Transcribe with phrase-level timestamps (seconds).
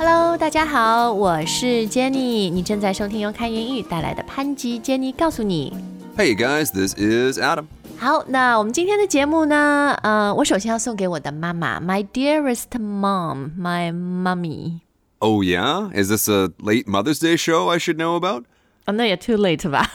[0.00, 5.72] Hello，大家好，我是 Jenny，你正在收听由开言语带来的潘吉 Jenny 告诉你。
[6.16, 7.66] Hey guys, this is Adam.
[7.98, 14.80] 好，那我们今天的节目呢，呃，我首先要送给我的妈妈，My dearest mom，my mummy。
[15.18, 15.90] Oh yeah?
[15.94, 18.44] Is this a late Mother's Day show I should know about?
[18.84, 19.90] 哦，那也 too late 吧？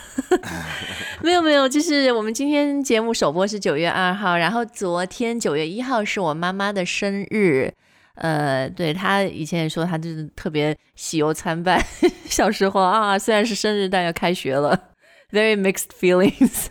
[1.21, 7.71] 没有没有，就是我们今天节目首播是九月二号，然后昨天九月一号是我妈妈的生日。
[8.16, 11.82] 呃，对他以前也说他就是特别喜忧参半，
[12.24, 14.90] 小时候啊，虽然是生日，但要开学了
[15.30, 16.66] ，very mixed feelings。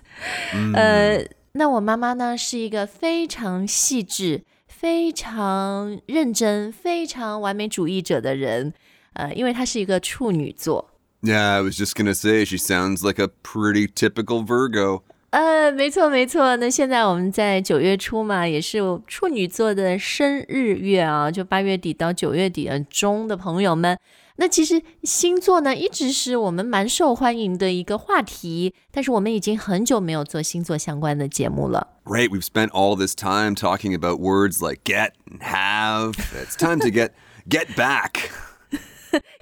[0.73, 8.73] 呃，那我妈妈呢是一个非常细致、非常认真、非常完美主义者的人。
[9.13, 10.91] 呃，因为她是一个处女座。
[11.21, 15.03] Yeah, I was just gonna say she sounds like a pretty typical Virgo.
[15.35, 16.55] 呃，没错没错。
[16.55, 23.99] 那现在我们在九月初嘛，也是处女座的生日月啊，就八月底到九月底的中的朋友们。
[24.37, 31.85] 那其实星座呢，一直是我们蛮受欢迎的一个话题，但是我们已经很久没有做星座相关的节目了。
[32.05, 36.13] Right, we've spent all this time talking about words like get and have.
[36.33, 37.09] It's time to get
[37.49, 38.29] get back.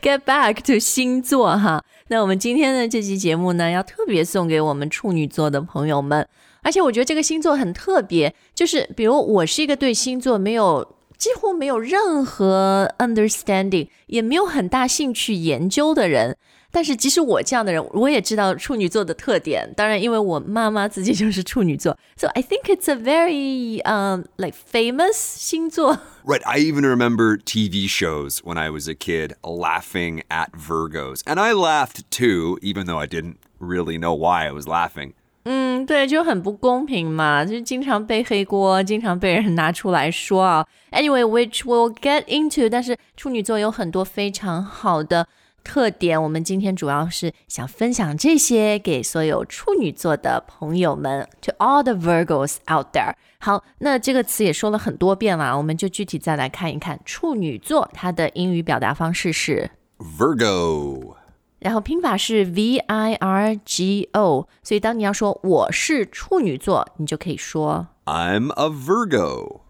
[0.02, 1.84] Get back to 星座哈。
[2.14, 6.28] 那我们今天的这期节目呢，要特别送给我们处女座的朋友们。
[6.62, 16.38] 而且我觉得这个星座很特别，就是比如我是一个对星座没有几乎没有任何 understanding，也没有很大兴趣研究的人。
[16.73, 19.73] 但是即使我这样的人，我也知道处女座的特点。
[19.75, 25.99] 当然，因为我妈妈自己就是处女座，so I think it's a very um like famous 星座。
[26.25, 31.21] Right, I even remember TV shows when I was a kid laughing at Virgos.
[31.25, 35.13] And I laughed too, even though I didn't really know why I was laughing.
[35.45, 40.67] 嗯，对，就很不公平嘛，就是经常背黑锅，经常被人拿出来说啊。
[40.91, 45.27] Anyway，which we'll get into，但是处女座有很多非常好的
[45.65, 53.13] 特点，我们今天主要是想分享这些给所有处女座的朋友们，to all the Virgos out there。
[53.39, 59.71] 好，那这个词也说了很多遍了，我们就具体再来看一看处女座它的英语表达方式是。
[59.99, 61.15] Virgo.
[61.59, 67.89] 然后拼法是 V I R G O，所以当你要说我是处女座，你就可以说。
[68.05, 69.61] I'm a Virgo.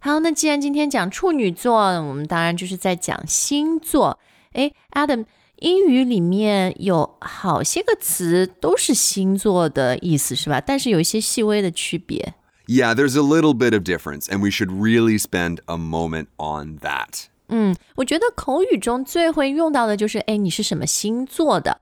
[0.00, 4.18] 好，那既然今天讲处女座，我们当然就是在讲星座。
[4.52, 5.24] 诶 a d a m
[5.56, 10.60] 英语里面有好些个词都是星座的意思，是吧？
[10.60, 12.34] 但是有一些细微的区别。
[12.66, 16.78] Yeah, there's a little bit of difference, and we should really spend a moment on
[16.80, 17.24] that.
[17.48, 21.80] 嗯，我觉得口语中最会用到的就是，哎，你是什么星座的？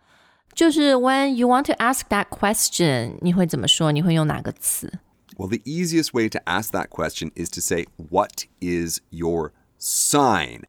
[0.55, 3.93] 就是 when you want to ask that question，你会怎么说？
[3.93, 4.91] 你会用哪个词？
[5.37, 10.63] Well, the easiest way to ask that question is to say, What is your sign?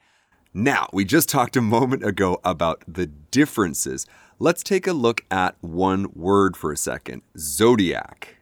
[0.53, 4.05] Now, we just talked a moment ago about the differences.
[4.39, 8.37] Let's take a look at one word for a second zodiac.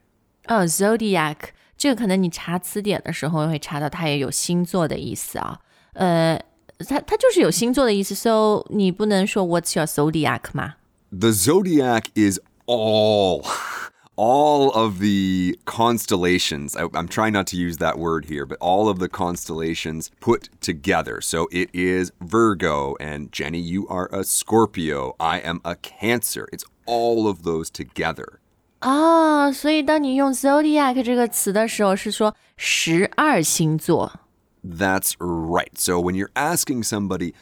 [0.47, 5.59] 哦，zodiac 这个可能你查词典的时候会查到，它也有星座的意思啊。
[5.93, 6.41] 呃，
[6.87, 10.75] 它它就是有星座的意思，so 你不能说 What's your zodiac 吗？
[11.11, 13.45] The zodiac is all.
[14.19, 18.87] All of the constellations, I, I'm trying not to use that word here, but all
[18.87, 21.19] of the constellations put together.
[21.19, 25.15] So it is Virgo, and Jenny, you are a Scorpio.
[25.19, 26.47] I am a Cancer.
[26.53, 28.39] It's all of those together.
[28.79, 34.13] 啊，所以当你用 zodiac 这个词的时候，是说十二星座。
[34.63, 35.77] That's right.
[35.77, 37.33] So when you're asking somebody,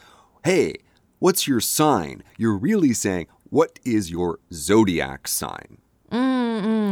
[0.44, 0.78] hey,
[1.20, 2.24] what's your sign?
[2.38, 5.78] You're really saying, what is your zodiac sign?
[6.10, 6.37] 嗯，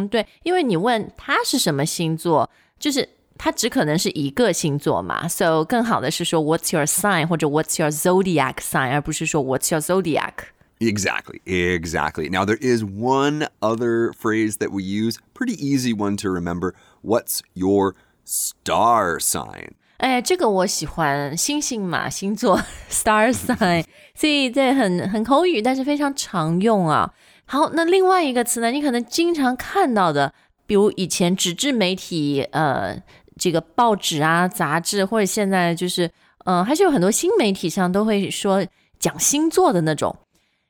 [0.09, 3.07] 对，因为你问他是什么星座，就是
[3.37, 10.33] 他只可能是一个星座嘛，so 更好的是说 What's your sign 或者 What's your zodiac sign，而不是说 What's your zodiac。
[10.79, 12.27] Exactly, exactly.
[12.29, 16.73] Now, there is one other phrase that we use, pretty easy one to remember.
[17.03, 17.93] What's your
[18.25, 19.73] star sign?
[19.97, 22.59] 哎，这个我喜欢，星星嘛，星座
[22.89, 23.85] star sign，
[24.15, 27.13] 所以这很很口语，但是非常常用啊。
[27.46, 30.34] 好，那另外一个词呢，你可能经常看到的，
[30.66, 33.00] 比如以前纸质媒体，呃，
[33.38, 36.10] 这个报纸啊、杂志，或者现在就是，
[36.44, 38.66] 呃，还是有很多新媒体上都会说
[38.98, 40.16] 讲星座的那种，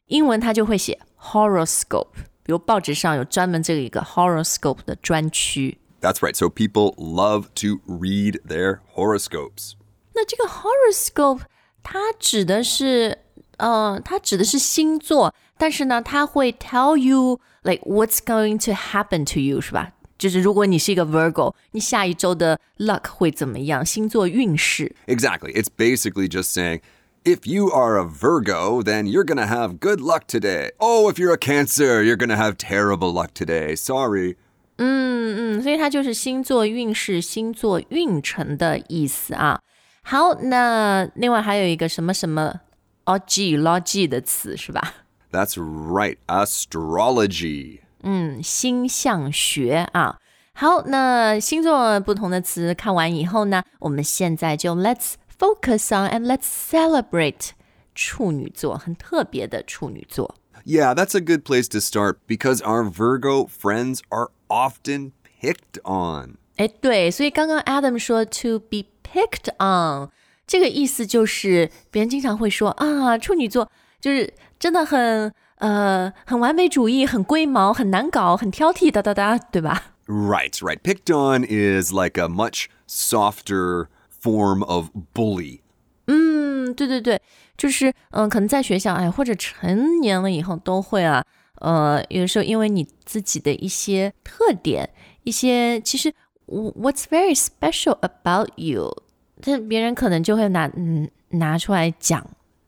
[0.08, 2.08] 英文它就会写 horoscope，
[2.42, 5.78] 比如报纸上有专门这个一个 horoscope 的专区。
[6.02, 6.36] That's right.
[6.36, 9.72] So people love to read their horoscopes.
[10.14, 11.40] 那这个 horoscope
[11.82, 13.18] 它指的是，
[13.56, 19.91] 呃，它指的是星座，但是呢，它会 tell you like what's going to happen to you，是吧？
[20.17, 23.85] 就是如果你是一个 Virgo，你下一周的 luck 会怎么样？
[23.85, 24.95] 星座运势。
[25.07, 25.51] Exactly.
[25.53, 26.81] It's basically just saying,
[27.23, 30.71] If you are a Virgo, then you're going to have good luck today.
[30.79, 33.75] Oh, if you're a Cancer, you're going to have terrible luck today.
[33.75, 34.37] Sorry.
[34.77, 39.61] 嗯，所以它就是星座运势、星座运程的意思啊。
[40.01, 42.61] 好，那另外还有一个什么什么
[43.05, 44.95] logy logy 的词是吧？
[45.35, 46.17] That's right.
[46.27, 47.79] Astrology.
[48.03, 50.17] 嗯，星象学啊。
[50.53, 57.51] 好，那星座不同的词看完以后呢，我们现在就 Let's focus on and let's celebrate
[57.95, 60.35] 处女座，很特别的处女座。
[60.65, 66.35] Yeah, that's a good place to start because our Virgo friends are often picked on.
[66.57, 70.09] 哎，对，所以刚刚 Adam 说 to be picked on，
[70.45, 80.78] 这个意思就是别人经常会说啊，处女座就是 真的很呃很完美主义，很龟毛，很难搞，很挑剔，哒哒哒，对吧？Right, right.
[80.80, 83.88] Picked on is like a much softer
[84.22, 85.60] form of bully.
[86.06, 87.20] 嗯，对对对，
[87.56, 91.24] 就是嗯、呃可能在学校哎，或者成年了以后都会啊，
[91.60, 94.88] 呃，有的时候因为你自己的一些特点，
[95.24, 96.12] 一些其实
[96.46, 99.02] what's very special about you，
[99.42, 102.24] 但别人可能就会拿嗯拿出来讲，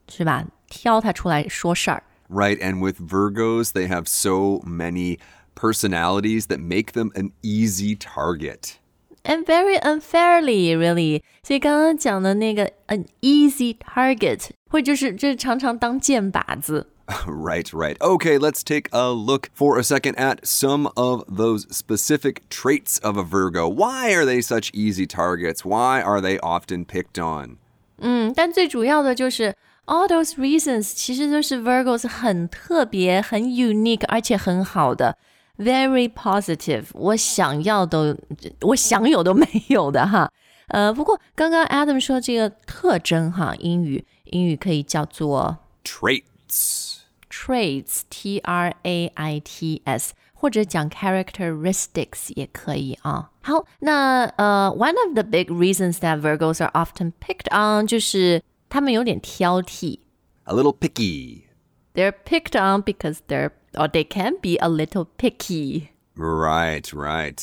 [0.08, 0.44] 是吧？
[0.69, 2.03] 挑他出来说事儿。
[2.29, 5.19] Right, and with Virgos, they have so many
[5.55, 8.77] personalities that make them an easy target.
[9.23, 11.21] And very unfairly, really。
[11.44, 16.88] 所以刚刚讲的那个 an easy target，会就是就是常常当箭靶子。
[17.27, 17.97] Right, right.
[18.00, 23.17] Okay, let's take a look for a second at some of those specific traits of
[23.17, 23.67] a Virgo.
[23.67, 25.65] Why are they such easy targets?
[25.65, 27.57] Why are they often picked on?
[27.97, 29.53] 嗯，但最主要的就是
[29.88, 35.17] all those reasons，其实都是 Virgos 很特别、很 unique，而且很好的，
[35.57, 36.85] very positive。
[36.94, 38.15] 我想要都，
[38.61, 40.31] 我想有都没有的哈。
[40.67, 47.00] 呃，不过刚刚 Adam 说这个特征哈，英语英语可以叫做 Traits.
[47.29, 53.31] traits，t r a i t s，或者讲 characteristics 也可以啊。
[53.41, 60.00] 好，那呃，one of the big reasons that Virgos are often picked on 就是 他们有点挑剔。
[60.45, 61.45] A little picky.
[61.94, 65.89] They're picked on because they're or they can be a little picky。
[66.15, 67.41] Right, right.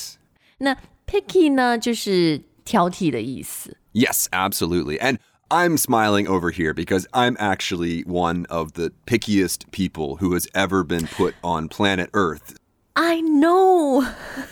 [0.58, 0.76] 那
[1.06, 3.76] picky 呢，就是挑剔的意思。
[3.92, 5.00] Yes, absolutely.
[5.00, 5.18] And
[5.48, 10.84] I'm smiling over here because I'm actually one of the pickiest people who has ever
[10.84, 12.54] been put on planet Earth.
[12.94, 14.06] I know，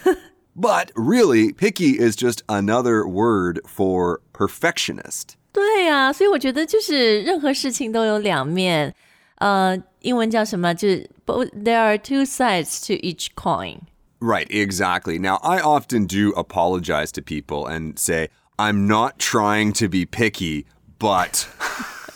[0.57, 5.37] But really, picky is just another word for perfectionist.
[5.53, 8.95] 对呀、所以我觉得就是任何事情都有两面。
[9.37, 10.75] 呃，英文叫什么？
[10.75, 13.81] 就是 both there are two sides to each coin。
[14.21, 15.19] Right, exactly.
[15.19, 20.67] Now, I often do apologize to people and say, I'm not trying to be picky,
[20.99, 21.47] but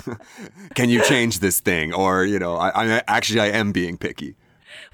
[0.75, 1.94] can you change this thing?
[1.94, 4.35] Or, you know, I, I actually I am being picky.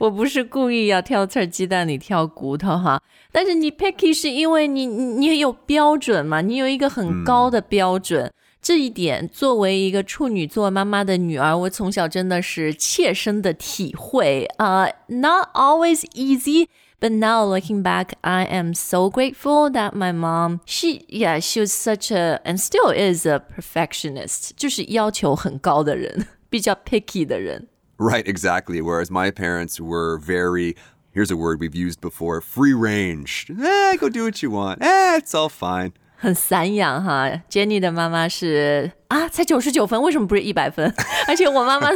[0.04, 3.02] 我不是故意要挑刺儿鸡蛋里挑骨头哈，
[3.32, 8.30] 但是你 picky 是因为你你你有标准嘛，你有一个很高的标准。
[8.62, 16.68] 这一点，作为一个处女座妈妈的女儿，我从小真的是切身的体会啊、n o t always easy。
[17.00, 22.14] But now looking back, I am so grateful that my mom, she, yeah, she was such
[22.14, 27.68] a, and still is a perfectionist，就是要求很高的人，比较 picky 的人。
[28.03, 28.81] Right, exactly.
[28.81, 30.77] Whereas my parents were very,
[31.11, 33.47] here's a word we've used before, free range.
[33.51, 34.83] Eh, go do what you want.
[34.83, 35.93] Eh, it's all fine.
[36.17, 37.43] 很散养哈。
[37.49, 40.93] Jenny 的妈妈是啊，才九十九分，为什么不是一百分？
[41.27, 41.91] 而且我妈妈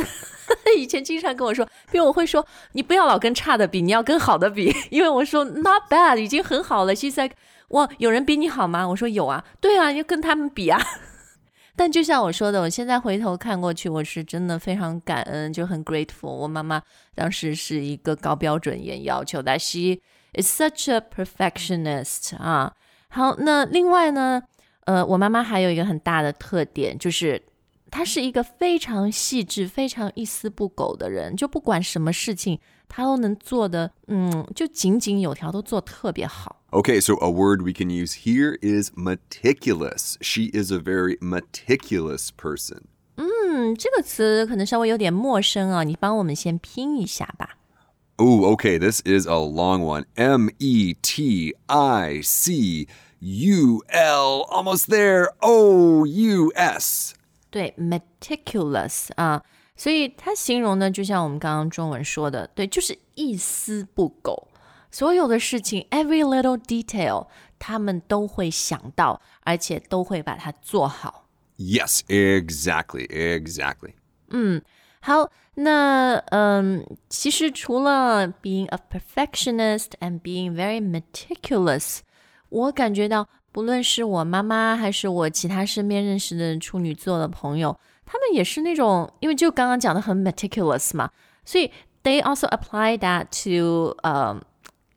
[0.77, 6.95] 以前经常跟我说，因为我会说你不要老跟差的比，你要跟好的比，因为我说 not bad 已经很好了。
[6.95, 7.37] She's like，
[7.69, 8.89] 哇，有人比你好吗？
[8.89, 10.81] 我说有啊，对啊，要跟他们比啊。
[11.78, 16.28] 但就像我说的，我现在回头看过去，我是真的非常感恩，就很 grateful。
[16.30, 16.82] 我妈妈
[17.14, 20.00] 当时是一个高标准严要求的，she
[20.34, 22.74] is such a perfectionist 啊。
[23.10, 24.42] 好，那另外呢，
[24.86, 27.42] 呃，我妈妈还有一个很大的特点，就是
[27.92, 36.57] 她是一个非常细致、非常一丝不苟的人，就不管什么事情，她都能做的，嗯，就井井有条，都做特别好。
[36.71, 40.17] Okay, so a word we can use here is meticulous.
[40.21, 42.85] She is a very meticulous person.
[43.17, 47.59] 嗯，这个词可能稍微有点陌生啊，你帮我们先拼一下吧。
[48.17, 50.05] Oh, okay, this is a long one.
[50.15, 52.87] M E T I C
[53.19, 54.47] U L.
[54.51, 55.33] Almost there.
[55.41, 57.15] O U S.
[57.51, 59.43] 对，meticulous 啊，
[59.77, 64.46] 所以它形容呢，就像我们刚刚中文说的，对，就是一丝不苟，
[64.91, 67.27] 所有的事情，every little detail，
[67.59, 71.27] 他们都会想到，而且都会把它做好。
[71.57, 73.93] Yes, exactly, exactly.
[75.01, 82.01] 好，那嗯，其实除了 being a perfectionist and being very meticulous，
[82.49, 91.11] 我感觉到，不论是我妈妈还是我其他身边认识的处女座的朋友，他们也是那种，因为就刚刚讲的很 meticulous 嘛，
[91.45, 91.71] 所以
[92.03, 94.41] they also apply that to um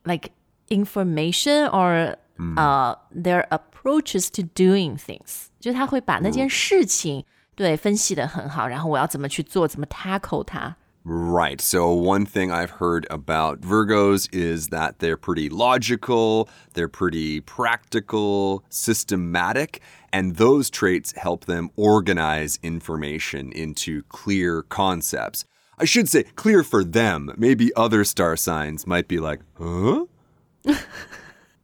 [0.04, 0.30] like
[0.68, 2.16] information or
[2.56, 7.24] uh their approaches to doing things，就他会把那件事情。
[7.54, 10.76] 对，分析的很好，然后我要怎么去做，怎么 tackle 它。
[11.08, 11.60] Right.
[11.60, 18.64] So, one thing I've heard about Virgos is that they're pretty logical, they're pretty practical,
[18.68, 25.44] systematic, and those traits help them organize information into clear concepts.
[25.80, 27.34] I should say clear for them.
[27.36, 30.06] Maybe other star signs might be like, huh?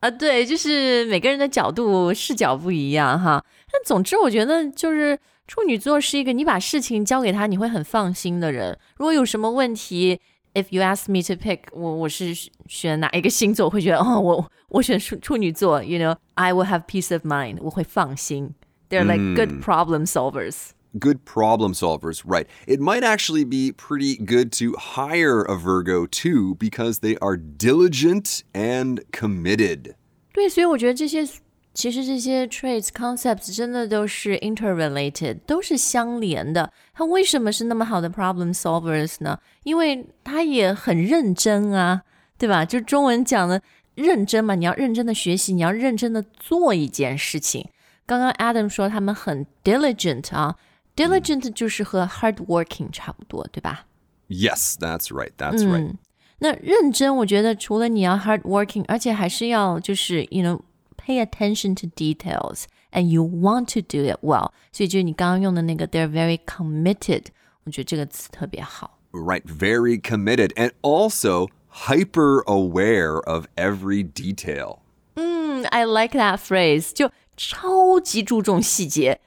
[0.00, 3.44] 啊，对，就是每个人的角度视角不一样哈。
[3.72, 8.78] 但总之，我觉得就是处女座是一个你把事情交给他，你会很放心的人。
[8.96, 10.20] 如果有什么问题，
[10.54, 12.34] if you ask me to pick，我我是
[12.66, 18.54] 选哪一个星座，我会觉得哦，我我选处处女座，you know，I will have peace of mind，我会放心。
[18.90, 20.70] They're like good problem solvers。
[20.98, 22.46] Good problem solvers, right.
[22.66, 28.42] It might actually be pretty good to hire a Virgo too because they are diligent
[28.52, 29.94] and committed.
[30.34, 31.26] 对，所以我觉得这些
[31.72, 36.70] 其实这些 traits concepts 真的都是 interrelated，都是相连的。
[36.92, 39.38] 他为什么是那么好的 problem solvers 呢？
[39.64, 42.02] 因为他也很认真啊，
[42.36, 42.66] 对吧？
[42.66, 43.62] 就中文讲的
[43.94, 47.66] 认真嘛，你要认真的学习，你要认真的做一件事情。
[48.04, 50.56] 刚刚 Adam 说他们很 diligent 啊
[50.96, 53.86] ，diligent 就是和 hardworking 差不多，对吧？
[54.28, 55.32] Yes, that's right.
[55.36, 55.96] That's right.
[56.38, 60.60] 那认真，我觉得除了你要 hardworking，而且还是要就是 you know
[60.96, 64.50] pay attention to details and you want to do it well。
[64.72, 67.26] 所以就是你刚刚用的那个 they're very committed，
[67.64, 68.98] 我觉得这个词特别好。
[69.12, 69.42] Right.
[69.44, 74.78] Very committed and also hyper aware of every detail.
[75.14, 79.20] 嗯，I like that phrase，就超级注重细节。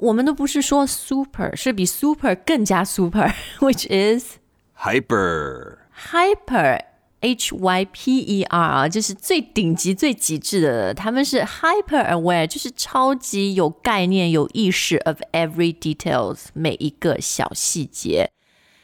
[0.00, 4.36] 我们都不是说 super，是比 super 更加 super，which is
[4.78, 5.78] Hyper.
[6.12, 18.30] hyper。H Y P E R 啊，就是最顶级、最极致的，他们是 hyper aware，就是超级有概念、有意识 of every details，每一个小细节。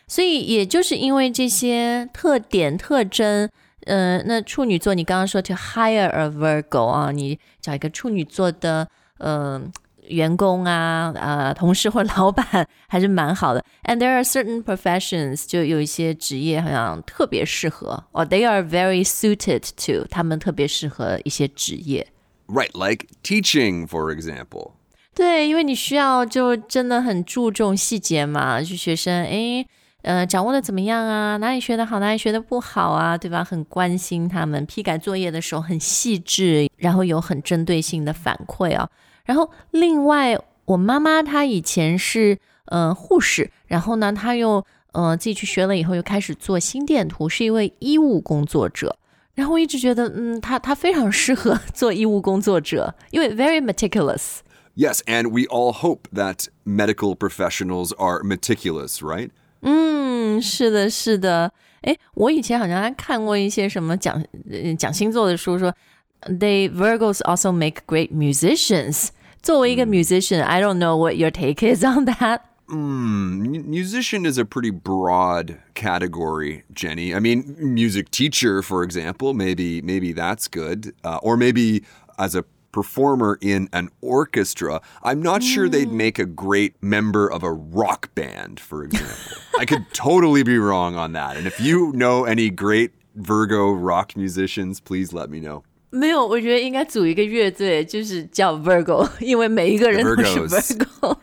[0.08, 3.48] 所以也就是因为这些特点特征，
[3.84, 9.62] 呃，那处女座你刚刚说 to hire a Virgo 啊，你找一个处女座的，呃。
[10.08, 12.44] 员工啊，呃，同事或老板
[12.88, 13.64] 还是蛮好的。
[13.84, 22.08] And there are certain professions，就有一些职业好像特别适合，or they are very suited to，他们特别适合一些职业。
[22.48, 22.70] Right.
[22.74, 24.72] Like teaching, for example.
[25.14, 29.66] 对，因为你需要就真的很注重细节嘛，就学生诶，
[30.02, 31.36] 呃，掌握的怎么样啊？
[31.36, 33.16] 哪里学的好，哪里学的不好啊？
[33.16, 33.44] 对吧？
[33.44, 38.88] 很关心他们，批改作业的时候很细致，然后有很针对性的反馈啊。
[39.26, 48.96] 然后另外，我妈妈她以前是呃护士，然后呢，她又呃自己去学了以后，又开始做心电图，是一位医务工作者。
[49.34, 54.40] 然后我一直觉得，嗯，她她非常适合做医务工作者，因为 very meticulous。
[54.74, 59.30] Yes, and we all hope that medical professionals are meticulous, right?
[59.60, 61.52] 嗯，是的，是的。
[61.82, 65.74] 诶，我以前好像还看过一些什么讲呃讲星座的书说，
[66.22, 69.08] they Virgos also make great musicians。
[69.46, 72.40] 作为一个 musician，I don't know what your take is on that。
[72.70, 77.14] M- musician is a pretty broad category, Jenny.
[77.14, 81.84] I mean, music teacher, for example, maybe maybe that's good, uh, or maybe
[82.18, 84.80] as a performer in an orchestra.
[85.02, 89.42] I'm not sure they'd make a great member of a rock band, for example.
[89.58, 91.36] I could totally be wrong on that.
[91.36, 95.64] And if you know any great Virgo rock musicians, please let me know.
[95.89, 101.17] 没有，我觉得应该组一个乐队，就是叫 Virgo，因为每一个人都是 Virgo，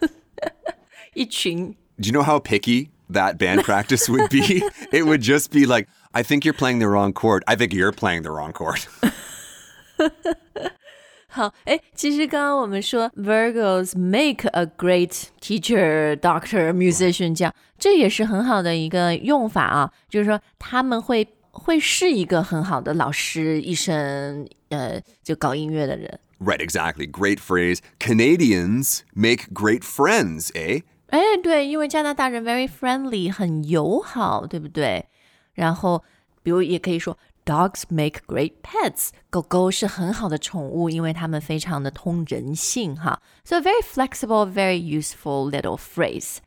[1.14, 4.64] 一群 Do you know how picky that band practice would be?
[4.90, 7.42] it would just be like, I think you're playing the wrong chord.
[7.46, 8.80] I think you're playing the wrong chord.
[11.28, 21.26] 好，哎，其实刚刚我们说 Virgos make a great teacher, doctor, musician，这样这也是很好的一个用法啊，就是说他们会
[21.63, 26.19] 会是一个很好的老师、医生，呃，就搞音乐的人。
[26.39, 27.09] right, exactly.
[27.09, 27.79] Great phrase.
[27.99, 30.83] Canadians make great friends, eh?
[31.07, 35.07] 哎，对，因为加拿大人 very friendly，很友好，对不对？
[35.53, 36.03] 然后，
[36.43, 39.09] 比如也可以说 Dogs make great pets.
[39.29, 43.21] 狗狗是很好的宠物，因为它们非常的通人性哈。
[43.43, 46.37] So very flexible, very useful little phrase.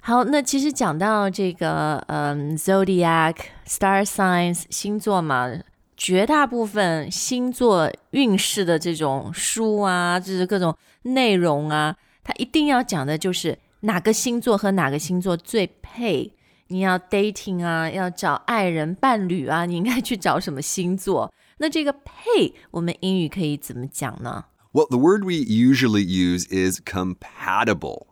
[0.00, 3.34] 好，那其实讲到这个，嗯，zodiac
[3.66, 5.50] star signs 星座嘛，
[5.96, 16.32] 绝大部分星座运势的这种书啊，就是各种内容啊，它一定要讲的就是哪个星座和哪个星座最配。
[16.68, 21.32] 你要 dating 啊，要找爱人伴侣啊，你应该去找什么星座？
[21.58, 24.44] 那这个配，我们英语可以怎么讲呢？
[24.72, 28.06] Well, the word we usually use is compatible.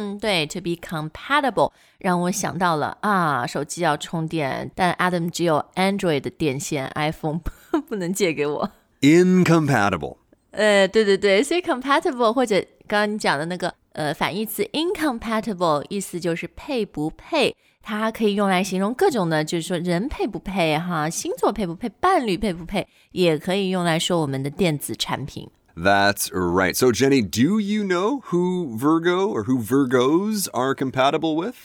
[0.00, 7.40] 嗯，对，to be compatible 让我想到了啊，手机要充电，但 Adam 只有 Android 的电线，iPhone
[7.86, 8.70] 不能借给我。
[9.02, 10.16] Incompatible。
[10.52, 17.54] 呃，对对对，所以 compatible 或者刚刚你讲的那个呃反义词 incompatible，意思就是配不配。
[17.82, 25.48] 它可以用来形容各种的，就是说人配不配哈，星座配不配，伴侣配不配，也可以用来说我们的电子产品。
[25.75, 26.73] That's right.
[26.75, 31.55] So Jenny, do you know who Virgo or who Virgos are compatible with?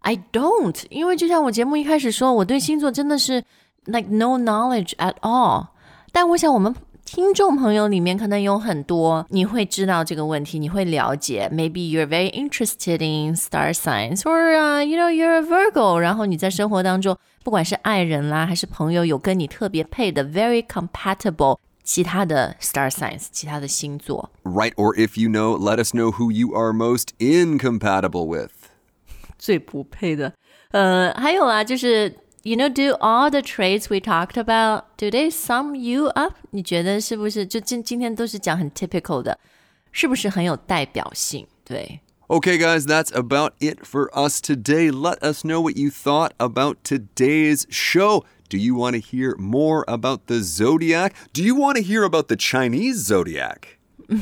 [0.00, 3.44] I don't，因为就像我节目一开始说，我对星座真的是
[3.84, 5.68] like no knowledge at all。
[6.10, 11.48] 但我想我们听众朋友里面可能有很多你会知道这个问题，你会了解。
[11.52, 15.98] Maybe you're very interested in star signs, or uh, you know you're a Virgo。
[15.98, 24.30] 然后你在生活当中，不管是爱人啦还是朋友，有跟你特别配的，very compatible 其他的 star signs，其他的星座。
[24.44, 28.50] Right, or if you know, let us know who you are most incompatible with.
[29.38, 30.34] 最不配的，
[30.70, 36.34] 呃，还有啊，就是 you know, do all the traits we talked about, do they sum you up？
[36.50, 37.46] 你觉得是不是？
[37.46, 39.38] 就今今天都是讲很 typical 的，
[39.90, 41.46] 是不是很有代表性？
[41.64, 42.00] 对。
[42.28, 44.92] Okay, guys, that's about it for us today.
[44.92, 48.24] Let us know what you thought about today's show.
[48.48, 51.14] Do you want to hear more about the zodiac?
[51.32, 53.78] Do you want to hear about the Chinese zodiac?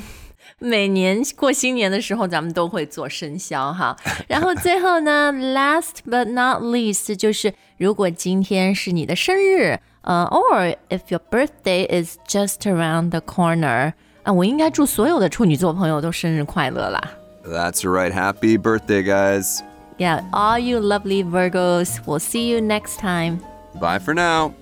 [0.59, 3.97] 每年过新年的时候，咱们都会做生肖哈。
[4.27, 13.93] 然后最后呢，last but not least，就是如果今天是你的生日，呃，or if your birthday is just around the corner，
[14.25, 17.01] 啊，我应该祝所有的处女座朋友都生日快乐啦。
[17.45, 18.13] That's right.
[18.13, 19.63] Happy birthday, guys.
[19.97, 22.01] Yeah, all you lovely Virgos.
[22.05, 23.39] We'll see you next time.
[23.76, 24.54] Bye for now.